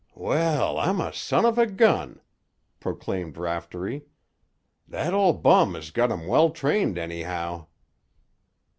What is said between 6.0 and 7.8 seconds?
'em well trained, anyhow."